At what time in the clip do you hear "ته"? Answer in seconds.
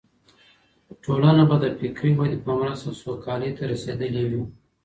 3.57-3.63